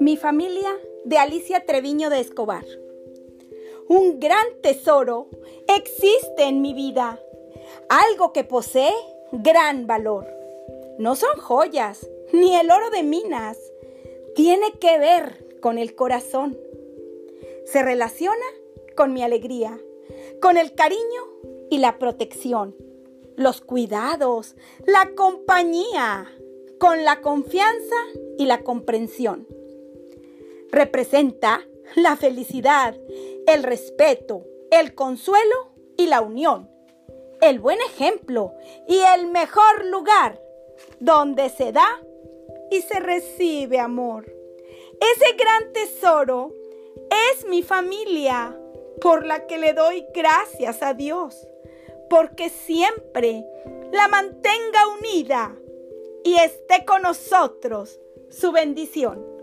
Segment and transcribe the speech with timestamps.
[0.00, 2.64] Mi familia de Alicia Treviño de Escobar.
[3.88, 5.28] Un gran tesoro
[5.66, 7.20] existe en mi vida,
[7.88, 8.92] algo que posee
[9.32, 10.26] gran valor.
[10.98, 13.58] No son joyas ni el oro de minas,
[14.34, 16.58] tiene que ver con el corazón.
[17.64, 18.46] Se relaciona
[18.96, 19.80] con mi alegría,
[20.40, 21.22] con el cariño
[21.70, 22.76] y la protección,
[23.38, 26.26] los cuidados, la compañía,
[26.78, 27.96] con la confianza
[28.36, 29.46] y la comprensión.
[30.70, 31.62] Representa
[31.94, 32.96] la felicidad,
[33.46, 36.68] el respeto, el consuelo y la unión,
[37.40, 38.54] el buen ejemplo
[38.88, 40.40] y el mejor lugar
[40.98, 42.02] donde se da
[42.72, 44.26] y se recibe amor.
[45.00, 46.52] Ese gran tesoro
[47.32, 48.58] es mi familia,
[49.00, 51.46] por la que le doy gracias a Dios,
[52.08, 53.44] porque siempre
[53.92, 55.56] la mantenga unida
[56.24, 58.00] y esté con nosotros
[58.30, 59.37] su bendición.